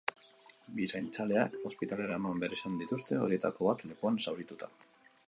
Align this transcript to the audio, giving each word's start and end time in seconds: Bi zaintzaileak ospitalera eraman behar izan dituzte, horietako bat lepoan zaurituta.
Bi 0.77 0.85
zaintzaileak 0.93 1.57
ospitalera 1.71 2.09
eraman 2.11 2.41
behar 2.45 2.55
izan 2.57 2.79
dituzte, 2.81 3.21
horietako 3.27 3.69
bat 3.71 3.85
lepoan 3.91 4.19
zaurituta. 4.25 4.73